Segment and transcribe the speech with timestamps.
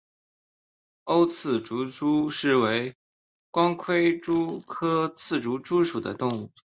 [1.03, 2.25] 凹刺足蛛
[2.61, 2.95] 为
[3.51, 6.51] 光盔蛛科刺足蛛属的动物。